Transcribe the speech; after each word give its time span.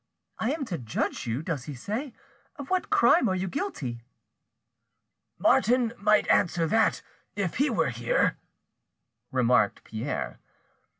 I 0.39 0.51
am 0.51 0.65
to 0.65 0.79
judge 0.79 1.27
you, 1.27 1.43
does 1.43 1.65
he 1.65 1.75
say? 1.75 2.15
Of 2.55 2.71
what 2.71 2.89
crime 2.89 3.29
are 3.29 3.35
you 3.35 3.47
guilty?" 3.47 4.01
"Martin 5.37 5.93
might 5.95 6.27
answer 6.29 6.65
that, 6.65 7.03
if 7.35 7.57
he 7.57 7.69
were 7.69 7.89
here," 7.91 8.37
remarked 9.31 9.83
Pierre. 9.83 10.39